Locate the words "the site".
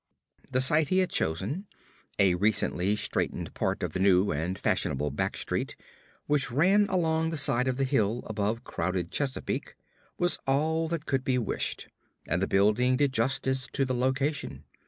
0.51-0.87